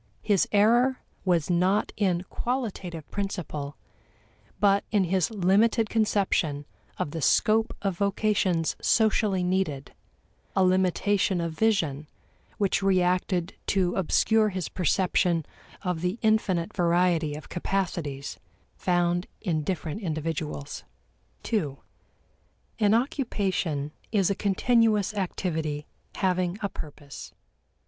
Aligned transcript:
His 0.23 0.47
error 0.51 0.99
was 1.25 1.51
not 1.51 1.91
in 1.95 2.23
qualitative 2.23 3.07
principle, 3.11 3.77
but 4.59 4.83
in 4.91 5.03
his 5.03 5.29
limited 5.29 5.91
conception 5.91 6.65
of 6.97 7.11
the 7.11 7.21
scope 7.21 7.77
of 7.83 7.99
vocations 7.99 8.75
socially 8.81 9.43
needed; 9.43 9.93
a 10.55 10.63
limitation 10.63 11.39
of 11.39 11.53
vision 11.53 12.07
which 12.57 12.81
reacted 12.81 13.53
to 13.67 13.95
obscure 13.95 14.49
his 14.49 14.69
perception 14.69 15.45
of 15.83 16.01
the 16.01 16.17
infinite 16.23 16.75
variety 16.75 17.35
of 17.35 17.47
capacities 17.49 18.39
found 18.75 19.27
in 19.39 19.61
different 19.61 20.01
individuals. 20.01 20.83
2. 21.43 21.77
An 22.79 22.95
occupation 22.95 23.91
is 24.11 24.31
a 24.31 24.33
continuous 24.35 25.13
activity 25.13 25.85
having 26.15 26.57
a 26.63 26.69
purpose. 26.69 27.33